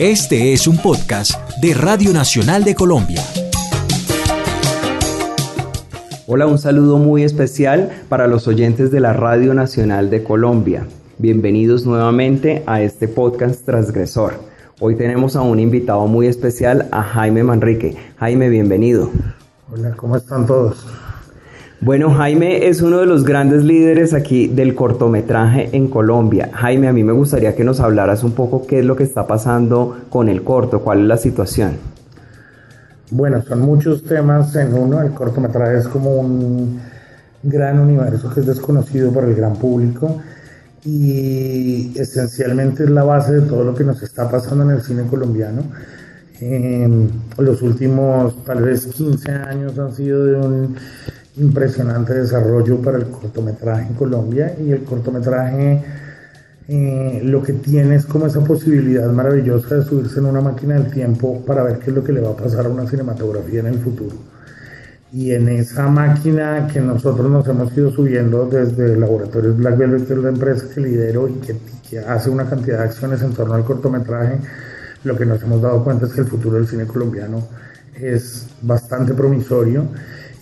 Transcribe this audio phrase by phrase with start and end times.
[0.00, 3.22] Este es un podcast de Radio Nacional de Colombia.
[6.26, 10.86] Hola, un saludo muy especial para los oyentes de la Radio Nacional de Colombia.
[11.18, 14.40] Bienvenidos nuevamente a este podcast transgresor.
[14.80, 17.94] Hoy tenemos a un invitado muy especial, a Jaime Manrique.
[18.16, 19.10] Jaime, bienvenido.
[19.70, 20.82] Hola, ¿cómo están todos?
[21.82, 26.50] Bueno, Jaime es uno de los grandes líderes aquí del cortometraje en Colombia.
[26.52, 29.26] Jaime, a mí me gustaría que nos hablaras un poco qué es lo que está
[29.26, 31.78] pasando con el corto, cuál es la situación.
[33.10, 35.00] Bueno, son muchos temas en uno.
[35.00, 36.80] El cortometraje es como un
[37.42, 40.20] gran universo que es desconocido por el gran público
[40.84, 45.04] y esencialmente es la base de todo lo que nos está pasando en el cine
[45.04, 45.62] colombiano.
[47.38, 50.76] los últimos tal vez 15 años han sido de un
[51.36, 55.82] impresionante desarrollo para el cortometraje en Colombia y el cortometraje
[56.72, 60.88] eh, lo que tiene es como esa posibilidad maravillosa de subirse en una máquina del
[60.88, 63.66] tiempo para ver qué es lo que le va a pasar a una cinematografía en
[63.66, 64.14] el futuro.
[65.12, 70.12] Y en esa máquina que nosotros nos hemos ido subiendo desde Laboratorios Black Velvet, que
[70.12, 71.56] es la empresa que lidero y que,
[71.88, 74.38] que hace una cantidad de acciones en torno al cortometraje,
[75.02, 77.48] lo que nos hemos dado cuenta es que el futuro del cine colombiano
[77.96, 79.88] es bastante promisorio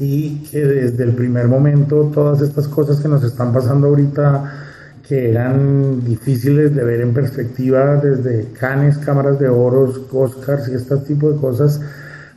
[0.00, 4.66] y que desde el primer momento todas estas cosas que nos están pasando ahorita
[5.08, 10.98] que eran difíciles de ver en perspectiva desde canes, cámaras de oros, Oscars y este
[10.98, 11.80] tipo de cosas,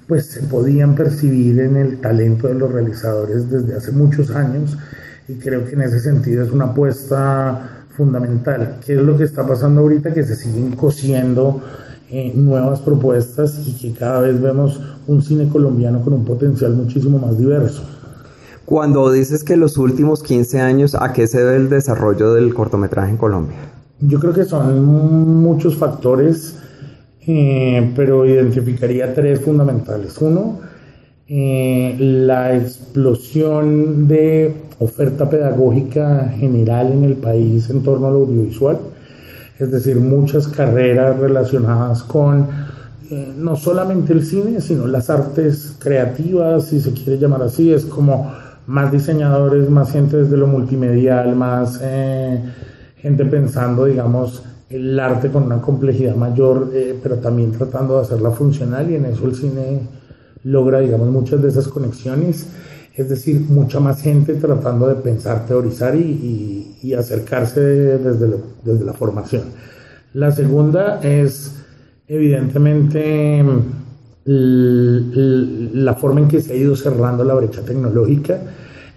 [0.07, 4.77] pues se podían percibir en el talento de los realizadores desde hace muchos años
[5.27, 8.77] y creo que en ese sentido es una apuesta fundamental.
[8.85, 10.13] ¿Qué es lo que está pasando ahorita?
[10.13, 11.61] Que se siguen cosiendo
[12.11, 17.17] eh, nuevas propuestas y que cada vez vemos un cine colombiano con un potencial muchísimo
[17.17, 17.83] más diverso.
[18.65, 23.11] Cuando dices que los últimos 15 años, ¿a qué se debe el desarrollo del cortometraje
[23.11, 23.55] en Colombia?
[24.01, 24.83] Yo creo que son
[25.41, 26.57] muchos factores,
[27.25, 30.17] eh, pero identificaría tres fundamentales.
[30.19, 30.59] Uno,
[31.29, 38.79] eh, la explosión de oferta pedagógica general en el país en torno al audiovisual
[39.61, 42.47] es decir, muchas carreras relacionadas con
[43.11, 47.85] eh, no solamente el cine, sino las artes creativas, si se quiere llamar así, es
[47.85, 48.31] como
[48.65, 52.41] más diseñadores, más gente desde lo multimedial, más eh,
[52.97, 58.31] gente pensando, digamos, el arte con una complejidad mayor, eh, pero también tratando de hacerla
[58.31, 59.81] funcional y en eso el cine
[60.43, 62.47] logra, digamos, muchas de esas conexiones
[62.95, 68.93] es decir, mucha más gente tratando de pensar, teorizar y, y, acercarse desde, desde la
[68.93, 69.43] formación.
[70.13, 71.55] La segunda es,
[72.07, 73.43] evidentemente,
[74.25, 78.39] la forma en que se ha ido cerrando la brecha tecnológica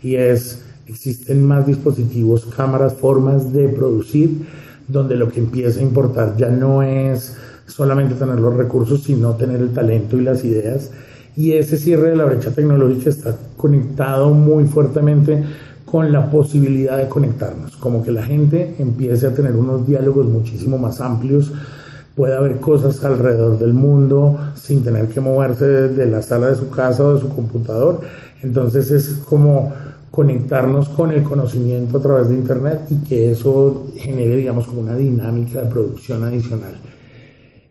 [0.03, 4.45] y es, existen más dispositivos, cámaras, formas de producir,
[4.89, 9.61] donde lo que empieza a importar ya no es solamente tener los recursos, sino tener
[9.61, 10.91] el talento y las ideas
[11.37, 15.43] y ese cierre de la brecha tecnológica está conectado muy fuertemente
[15.85, 20.77] con la posibilidad de conectarnos, como que la gente empiece a tener unos diálogos muchísimo
[20.79, 21.53] más amplios,
[22.17, 26.71] pueda ver cosas alrededor del mundo sin tener que moverse de la sala de su
[26.71, 28.01] casa o de su computador.
[28.43, 29.73] Entonces es como
[30.11, 34.95] conectarnos con el conocimiento a través de Internet y que eso genere, digamos, como una
[34.95, 36.75] dinámica de producción adicional.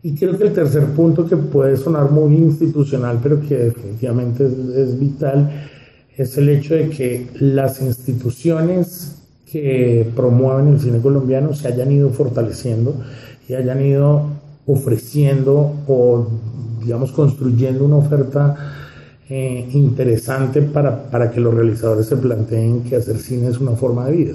[0.04, 5.00] Y creo que el tercer punto que puede sonar muy institucional, pero que definitivamente es,
[5.00, 5.50] vital,
[6.14, 9.16] es el hecho de que las instituciones
[9.50, 12.94] que promueven el cine colombiano se hayan ido fortaleciendo
[13.48, 14.26] y hayan ido
[14.66, 16.28] ofreciendo o,
[16.82, 18.56] digamos, construyendo una oferta
[19.30, 24.04] eh, interesante para, para que los realizadores se planteen que hacer cine es una forma
[24.04, 24.34] de vida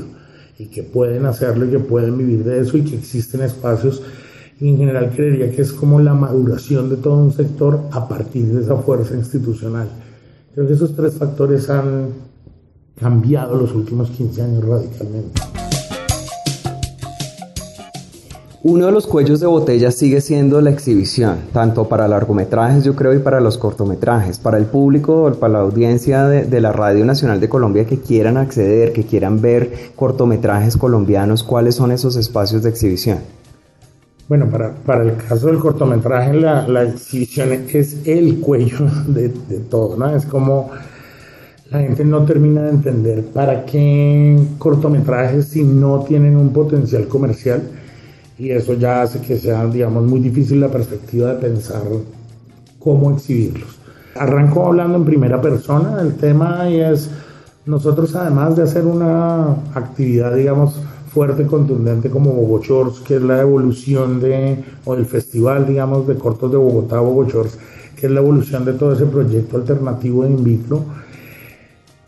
[0.58, 4.02] y que pueden hacerlo y que pueden vivir de eso y que existen espacios
[4.68, 8.62] en general creería que es como la maduración de todo un sector a partir de
[8.62, 9.88] esa fuerza institucional.
[10.54, 12.10] Creo que esos tres factores han
[13.00, 15.42] cambiado los últimos 15 años radicalmente.
[18.62, 23.14] Uno de los cuellos de botella sigue siendo la exhibición, tanto para largometrajes yo creo
[23.14, 27.40] y para los cortometrajes, para el público, para la audiencia de, de, la Radio Nacional
[27.40, 32.70] de Colombia que quieran acceder, que quieran ver cortometrajes colombianos, ¿cuáles son esos espacios de
[32.72, 33.39] exhibición?
[34.30, 38.78] Bueno, para, para, el caso del cortometraje, la, la exhibición es el cuello
[39.08, 40.16] de, de, todo, ¿no?
[40.16, 40.70] Es como
[41.72, 47.64] la gente no termina de entender para qué cortometrajes si no tienen un potencial comercial
[48.38, 51.82] y eso ya hace que sea, digamos, muy difícil la perspectiva de pensar
[52.78, 53.80] cómo exhibirlos.
[54.16, 57.10] Arranco hablando en primera persona del tema y es,
[57.66, 60.80] nosotros además de hacer una actividad, digamos,
[61.10, 66.52] fuerte, contundente como Bogochors, que es la evolución de, o del festival, digamos, de cortos
[66.52, 67.58] de Bogotá, Bogochors,
[67.96, 70.84] que es la evolución de todo ese proyecto alternativo de Invicro.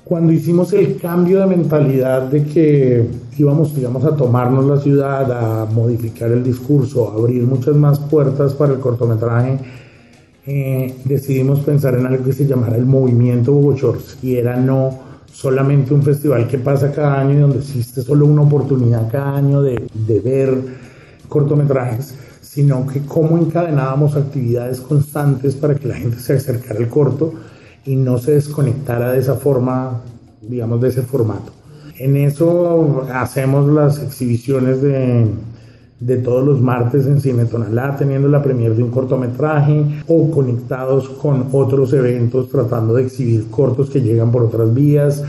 [0.04, 3.08] Cuando hicimos el cambio de mentalidad de que
[3.38, 8.54] íbamos, digamos, a tomarnos la ciudad, a modificar el discurso, a abrir muchas más puertas
[8.54, 9.58] para el cortometraje,
[10.46, 15.94] eh, decidimos pensar en algo que se llamara el movimiento Bogochors y era no solamente
[15.94, 19.88] un festival que pasa cada año y donde existe solo una oportunidad cada año de,
[19.94, 20.58] de ver
[21.28, 27.34] cortometrajes, sino que cómo encadenábamos actividades constantes para que la gente se acercara al corto
[27.86, 30.02] y no se desconectara de esa forma,
[30.42, 31.54] digamos, de ese formato.
[31.98, 35.28] En eso hacemos las exhibiciones de,
[36.02, 41.08] de todos los martes en Cine Tonalá, teniendo la premier de un cortometraje o conectados
[41.08, 45.24] con otros eventos, tratando de exhibir cortos que llegan por otras vías.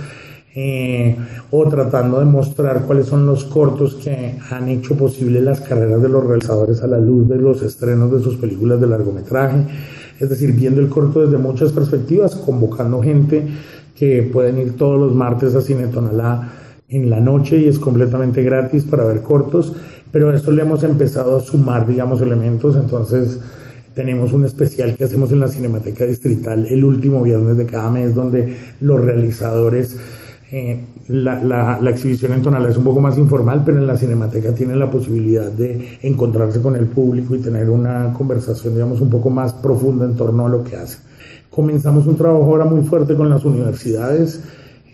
[0.55, 1.17] Eh,
[1.51, 6.11] o tratando de mostrar cuáles son los cortos que han hecho posible las carreras de
[6.11, 9.65] los realizadores a la luz de los estrenos de sus películas de largometraje,
[10.21, 13.47] es decir, viendo el corto desde muchas perspectivas, convocando gente
[13.97, 16.53] que pueden ir todos los martes a Cine Tonalá
[16.93, 19.75] en la noche y es completamente gratis para ver cortos,
[20.13, 23.41] pero a esto le hemos empezado a sumar, digamos, elementos, entonces
[23.95, 28.15] tenemos un especial que hacemos en la Cinemateca Distrital el último viernes de cada mes,
[28.15, 29.97] donde los realizadores,
[30.51, 31.43] eh, la,
[31.81, 34.91] la, exhibición en Tonalá es un poco más informal, pero en la Cinemateca tienen la
[34.91, 40.05] posibilidad de encontrarse con el público y tener una conversación, digamos, un poco más profunda
[40.05, 41.01] en torno a lo que hacen.
[41.51, 44.43] Comenzamos un trabajo ahora muy fuerte con las universidades,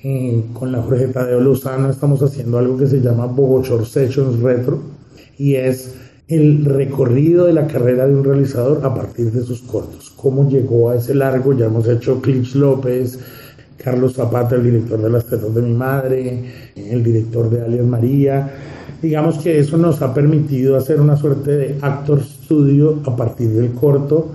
[0.03, 1.91] eh, con la Jorge Tadeo Lozano.
[1.91, 4.98] Estamos haciendo algo que se llama Bogochor Sessions Retro
[5.39, 5.95] y es
[6.29, 10.11] el recorrido de la carrera de un realizador a partir de sus cortos.
[10.11, 13.19] Cómo llegó a ese largo, ya hemos hecho Clips López,
[13.79, 16.45] Carlos Zapata, el director de Las Tetas de mi Madre,
[16.77, 18.51] el director de Alias María.
[19.01, 23.71] Digamos que eso nos ha permitido hacer una suerte de actor studio a partir del
[23.71, 24.33] corto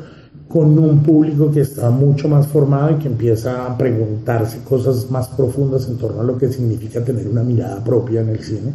[0.47, 5.27] con un público que está mucho más formado y que empieza a preguntarse cosas más
[5.29, 8.71] profundas en torno a lo que significa tener una mirada propia en el cine.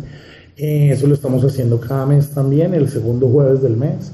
[0.58, 4.10] Eh, eso lo estamos haciendo cada mes también, el segundo jueves del mes.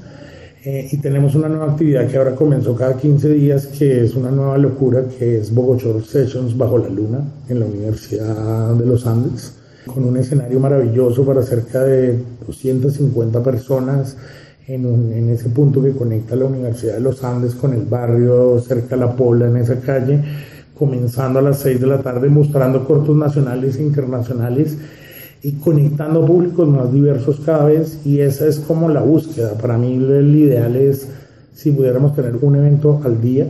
[0.63, 4.29] Eh, y tenemos una nueva actividad que ahora comenzó cada 15 días, que es una
[4.29, 9.53] nueva locura, que es Bogochor Sessions bajo la luna en la Universidad de los Andes,
[9.87, 14.15] con un escenario maravilloso para cerca de 250 personas
[14.67, 18.97] en, ese punto que conecta la Universidad de los Andes con el barrio cerca de
[18.97, 20.19] La Pola, en esa calle,
[20.77, 24.77] comenzando a las 6 de la tarde, mostrando cortos nacionales e internacionales
[25.45, 29.53] y conectando públicos más diversos cada vez y esa es como la búsqueda.
[29.53, 31.07] Para mí el ideal es
[31.53, 33.45] si pudiéramos tener un evento al día,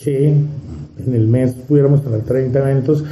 [0.00, 3.02] que en el mes pudiéramos tener 30 eventos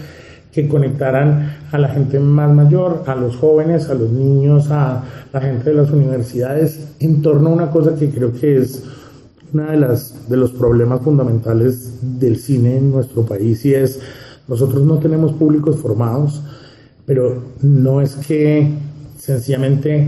[0.52, 5.40] que conectaran a la gente más mayor, a los jóvenes, a los niños, a la
[5.40, 8.84] gente de las universidades, en torno a una cosa que creo que es
[9.52, 13.98] una de las de los problemas fundamentales del cine en nuestro país y es
[14.46, 16.40] nosotros no tenemos públicos formados,
[17.10, 18.68] pero no es que
[19.18, 20.06] sencillamente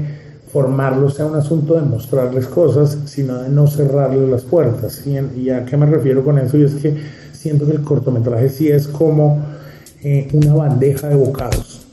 [0.52, 5.04] formarlos sea un asunto de mostrarles cosas, sino de no cerrarles las puertas.
[5.04, 6.56] ¿Y, a qué me refiero con eso?
[6.56, 6.94] Y es que
[7.32, 9.44] siento que el cortometraje sí es como
[10.04, 11.84] eh, una bandeja de bocados.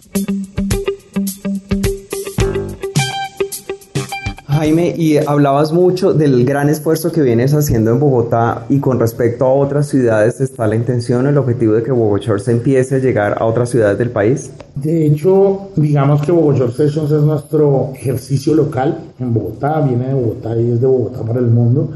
[4.60, 9.46] Jaime, y hablabas mucho del gran esfuerzo que vienes haciendo en Bogotá y con respecto
[9.46, 13.38] a otras ciudades, ¿está la intención, el objetivo de que Bogotá se empiece a llegar
[13.40, 14.52] a otras ciudades del país?
[14.76, 20.54] De hecho, digamos que Bogotá Sessions es nuestro ejercicio local en Bogotá, viene de Bogotá
[20.58, 21.92] y es de Bogotá para el mundo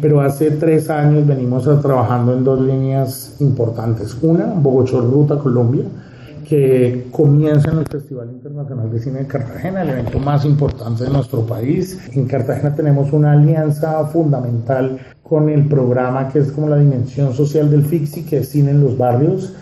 [0.00, 4.16] pero hace tres años venimos trabajando en dos líneas importantes.
[4.22, 5.82] Una, Bogotá Ruta Colombia,
[6.48, 11.10] que comienza en el Festival Internacional de Cine de Cartagena, el evento más importante de
[11.10, 11.98] nuestro país.
[12.12, 17.70] En Cartagena tenemos una alianza fundamental con el programa que es como la dimensión social
[17.70, 19.52] del FIXI, que es Cine en los Barrios,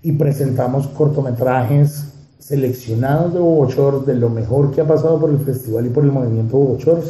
[0.00, 5.86] y presentamos cortometrajes seleccionados de Bogotá, de lo mejor que ha pasado por el festival
[5.86, 7.00] y por el movimiento Bogotá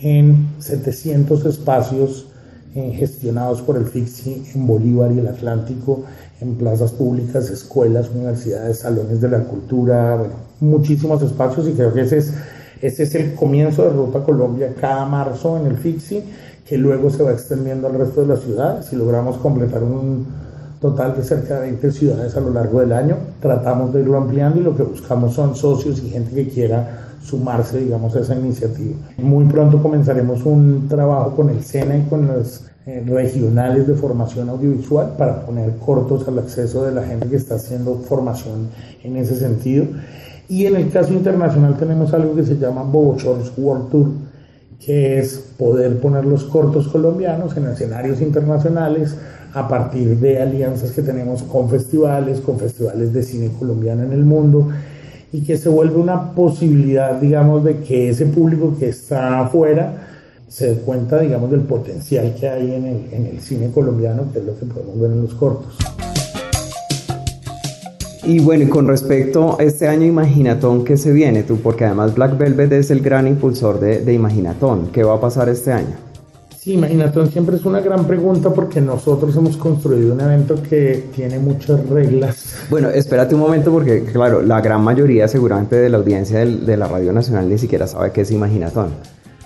[0.00, 2.29] en 700 espacios
[2.74, 6.04] eh, gestionados por el FIXI en Bolívar y el Atlántico,
[6.40, 12.02] en plazas públicas, escuelas, universidades, salones de la cultura, bueno, muchísimos espacios y creo que
[12.02, 12.32] ese es,
[12.80, 16.22] ese es el comienzo de Ruta Colombia cada marzo en el FIXI,
[16.66, 20.26] que luego se va extendiendo al resto de las ciudades y logramos completar un
[20.80, 23.16] total de cerca de 20 ciudades a lo largo del año.
[23.40, 27.78] Tratamos de irlo ampliando y lo que buscamos son socios y gente que quiera sumarse,
[27.78, 28.96] digamos, a esa iniciativa.
[29.18, 34.48] Muy pronto comenzaremos un trabajo con el SENA y con los eh, regionales de formación
[34.48, 38.68] audiovisual para poner cortos al acceso de la gente que está haciendo formación
[39.04, 39.84] en ese sentido.
[40.48, 44.08] Y en el caso internacional tenemos algo que se llama Bobo Shorts World Tour,
[44.84, 49.14] que es poder poner los cortos colombianos en escenarios internacionales
[49.54, 54.24] a partir de alianzas que tenemos con festivales, con festivales de cine colombiano en el
[54.24, 54.68] mundo
[55.32, 60.06] y que se vuelve una posibilidad, digamos, de que ese público que está afuera
[60.48, 64.40] se dé cuenta, digamos, del potencial que hay en el, en el cine colombiano, que
[64.40, 65.76] es lo que podemos ver en los cortos.
[68.24, 71.58] Y bueno, y con respecto a este año Imaginatón, ¿qué se viene tú?
[71.60, 74.88] Porque además Black Velvet es el gran impulsor de, de Imaginatón.
[74.92, 76.09] ¿Qué va a pasar este año?
[76.70, 81.40] Sí, Imaginatón siempre es una gran pregunta porque nosotros hemos construido un evento que tiene
[81.40, 82.54] muchas reglas.
[82.70, 86.86] Bueno, espérate un momento porque, claro, la gran mayoría seguramente de la audiencia de la
[86.86, 88.90] Radio Nacional ni siquiera sabe qué es Imaginatón.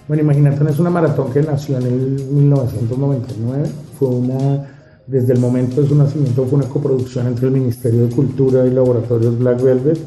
[0.07, 3.71] Bueno, Imaginatón es una maratón que nació en el 1999.
[3.99, 4.69] Fue una
[5.07, 8.71] desde el momento de su nacimiento fue una coproducción entre el Ministerio de Cultura y
[8.71, 9.99] Laboratorios Black Velvet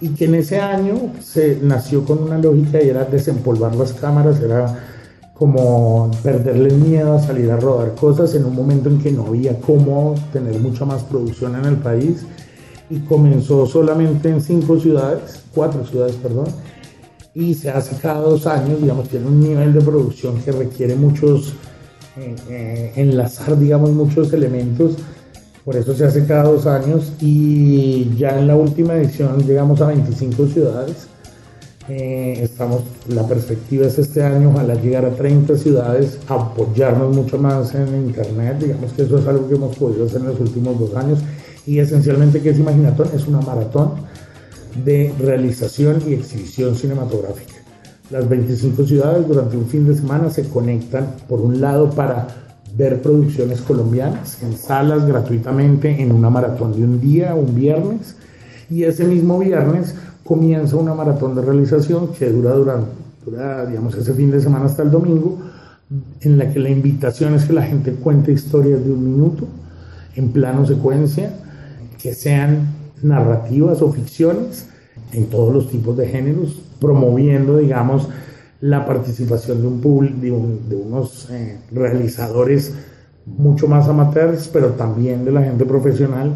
[0.00, 4.40] y que en ese año se nació con una lógica y era desempolvar las cámaras,
[4.40, 4.89] era
[5.40, 9.58] como perderle miedo a salir a rodar cosas en un momento en que no había
[9.58, 12.26] cómo tener mucha más producción en el país
[12.90, 16.48] y comenzó solamente en cinco ciudades, cuatro ciudades, perdón,
[17.34, 21.54] y se hace cada dos años, digamos, tiene un nivel de producción que requiere muchos
[22.18, 24.96] eh, enlazar, digamos, muchos elementos.
[25.64, 29.86] Por eso se hace cada dos años y ya en la última edición llegamos a
[29.86, 31.06] 25 ciudades.
[31.92, 37.74] Eh, estamos, la perspectiva es este año, ojalá llegar a 30 ciudades, apoyarnos mucho más
[37.74, 40.94] en Internet, digamos que eso es algo que hemos podido hacer en los últimos dos
[40.94, 41.18] años
[41.66, 43.94] y esencialmente que es Imaginatón, es una maratón
[44.84, 47.54] de realización y exhibición cinematográfica.
[48.10, 52.28] Las 25 ciudades durante un fin de semana se conectan, por un lado, para
[52.76, 58.14] ver producciones colombianas en salas gratuitamente en una maratón de un día, un viernes,
[58.70, 59.96] y ese mismo viernes
[60.30, 62.92] comienza una maratón de realización que dura, durante,
[63.26, 65.40] dura, digamos, ese fin de semana hasta el domingo,
[66.20, 69.48] en la que la invitación es que la gente cuente historias de un minuto
[70.14, 71.34] en plano secuencia,
[72.00, 72.60] que sean
[73.02, 74.68] narrativas o ficciones
[75.10, 78.06] en todos los tipos de géneros, promoviendo, digamos,
[78.60, 82.72] la participación de, un, de, de unos eh, realizadores
[83.26, 86.34] mucho más amateurs, pero también de la gente profesional,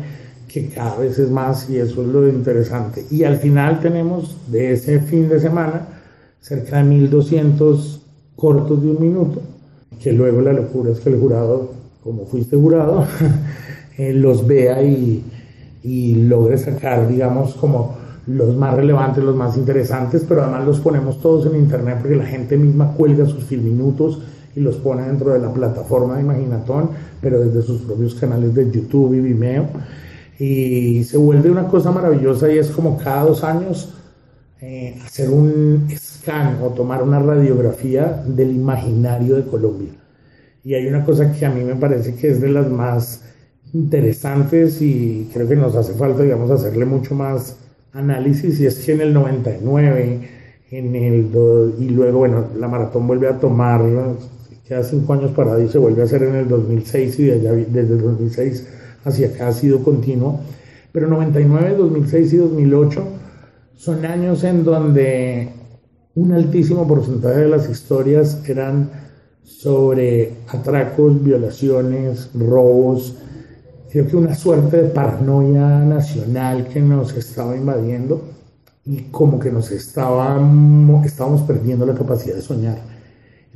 [0.55, 3.05] que cada vez es más y eso es lo interesante.
[3.11, 5.89] Y al final tenemos de ese fin de semana
[6.41, 8.01] cerca de 1200
[8.37, 9.43] cortos de un minuto,
[10.01, 11.73] que luego la locura es que el jurado,
[12.05, 13.05] como fuiste jurado,
[13.99, 15.25] eh, los vea y,
[15.83, 17.97] y logre sacar, digamos, como
[18.29, 22.27] los más relevantes, los más interesantes, pero además los ponemos todos en internet porque la
[22.27, 24.23] gente misma cuelga sus filminutos
[24.55, 28.71] y los pone dentro de la plataforma de Imaginatón, pero desde sus propios canales de
[28.71, 29.67] YouTube y Vimeo.
[30.39, 33.95] Y se vuelve una cosa maravillosa y es como cada dos años
[34.61, 39.93] eh, hacer un scan o tomar una radiografía del imaginario de Colombia.
[40.65, 43.23] Y hay una cosa que a mí me parece que es de las más
[43.75, 47.59] interesantes y creo que nos hace falta, digamos, hacerle mucho más
[47.93, 50.21] análisis y es que en el 99
[50.71, 51.31] en el
[51.79, 53.83] y luego bueno la maratón vuelve a tomar
[54.67, 57.95] queda cinco años parado y se vuelve a hacer en el 2006 y desde, desde
[57.95, 58.67] el 2006
[59.05, 60.41] hacia acá ha sido continuo
[60.93, 63.05] pero 99 2006 y 2008
[63.77, 65.49] son años en donde
[66.15, 68.91] un altísimo porcentaje de las historias eran
[69.43, 73.17] sobre atracos, violaciones, robos,
[73.91, 78.23] creo que una suerte de paranoia nacional que nos estaba invadiendo
[78.85, 82.79] y como que nos estábamos perdiendo la capacidad de soñar.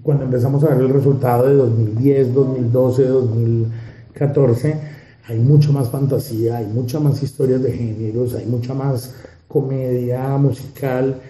[0.03, 4.98] Cuando empezamos a ver el resultado de 2010, 2012, 2014,
[5.29, 9.15] hay mucho más fantasía, hay muchas más historias de géneros, hay mucha más
[9.47, 11.21] comedia musical,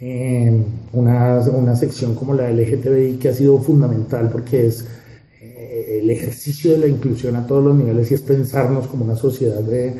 [0.00, 4.86] eh, una, una sección como la LGTBI que ha sido fundamental porque es
[5.40, 9.60] el ejercicio de la inclusión a todos los niveles y es pensarnos como una sociedad
[9.60, 9.94] de,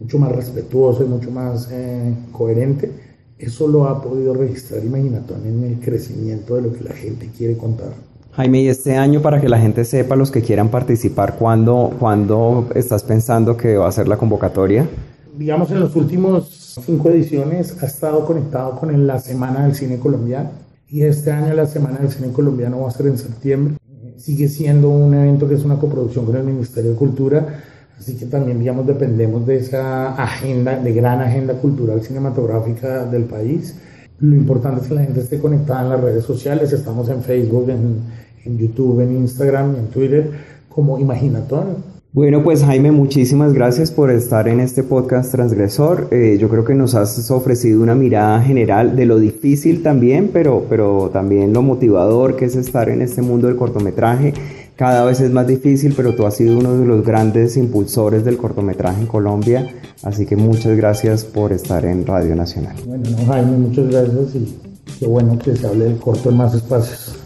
[0.00, 2.90] mucho más respetuosa y mucho más eh, coherente,
[3.38, 7.56] eso lo ha podido registrar Imaginatón en el crecimiento de lo que la gente quiere
[7.56, 7.92] contar.
[8.36, 12.68] Jaime, y este año para que la gente sepa, los que quieran participar, ¿cuándo, ¿cuándo
[12.74, 14.88] estás pensando que va a ser la convocatoria?
[15.36, 20.50] Digamos, en los últimos cinco ediciones ha estado conectado con la Semana del Cine Colombiano
[20.88, 23.76] y este año la Semana del Cine Colombiano va a ser en septiembre
[24.16, 27.62] sigue siendo un evento que es una coproducción con el Ministerio de Cultura,
[27.98, 33.76] así que también, digamos, dependemos de esa agenda, de gran agenda cultural cinematográfica del país.
[34.20, 37.68] Lo importante es que la gente esté conectada en las redes sociales, estamos en Facebook,
[37.70, 37.98] en,
[38.44, 40.30] en YouTube, en Instagram, en Twitter,
[40.68, 41.94] como Imaginatón.
[42.14, 46.06] Bueno, pues Jaime, muchísimas gracias por estar en este podcast transgresor.
[46.12, 50.64] Eh, yo creo que nos has ofrecido una mirada general de lo difícil también, pero,
[50.70, 54.32] pero también lo motivador que es estar en este mundo del cortometraje.
[54.76, 58.36] Cada vez es más difícil, pero tú has sido uno de los grandes impulsores del
[58.36, 59.72] cortometraje en Colombia.
[60.02, 62.74] Así que muchas gracias por estar en Radio Nacional.
[62.84, 64.58] Bueno, Jaime, muchas gracias y
[64.98, 67.23] qué bueno que se hable del corto en más espacios.